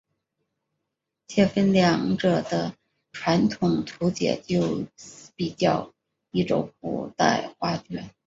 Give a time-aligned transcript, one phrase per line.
[1.27, 2.73] 介分两者的
[3.11, 5.93] 传统图解就似比较
[6.31, 8.09] 一轴古代画卷。